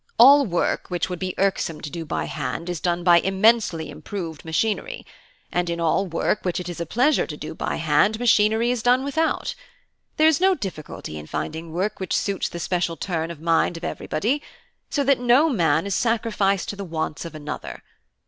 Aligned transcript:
All 0.17 0.47
work 0.47 0.89
which 0.89 1.11
would 1.11 1.19
be 1.19 1.35
irksome 1.37 1.79
to 1.81 1.89
do 1.91 2.05
by 2.05 2.25
hand 2.25 2.71
is 2.71 2.79
done 2.79 3.03
by 3.03 3.19
immensely 3.19 3.91
improved 3.91 4.43
machinery; 4.43 5.05
and 5.51 5.69
in 5.69 5.79
all 5.79 6.07
work 6.07 6.43
which 6.43 6.59
it 6.59 6.67
is 6.67 6.79
a 6.79 6.87
pleasure 6.87 7.27
to 7.27 7.37
do 7.37 7.53
by 7.53 7.75
hand 7.75 8.19
machinery 8.19 8.71
is 8.71 8.81
done 8.81 9.03
without. 9.03 9.53
There 10.17 10.27
is 10.27 10.41
no 10.41 10.55
difficulty 10.55 11.19
in 11.19 11.27
finding 11.27 11.71
work 11.71 11.99
which 11.99 12.17
suits 12.17 12.49
the 12.49 12.57
special 12.59 12.97
turn 12.97 13.29
of 13.29 13.39
mind 13.41 13.77
of 13.77 13.83
everybody; 13.83 14.41
so 14.89 15.03
that 15.03 15.19
no 15.19 15.49
man 15.49 15.85
is 15.85 15.93
sacrificed 15.93 16.69
to 16.69 16.75
the 16.75 16.83
wants 16.83 17.23
of 17.23 17.35
another. 17.35 17.83